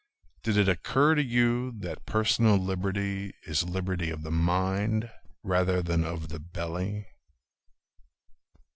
Did 0.41 0.57
it 0.57 0.67
occur 0.67 1.13
to 1.13 1.21
you 1.21 1.71
that 1.77 2.07
personal 2.07 2.57
liberty 2.57 3.35
Is 3.45 3.61
liberty 3.61 4.09
of 4.09 4.23
the 4.23 4.31
mind, 4.31 5.11
Rather 5.43 5.83
than 5.83 6.03
of 6.05 6.29
the 6.29 6.39
belly? 6.39 7.05